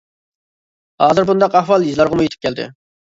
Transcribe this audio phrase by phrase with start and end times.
[1.03, 2.67] ھازىر بۇنداق ئەھۋال يېزىلارغىمۇ يېتىپ كەلدى.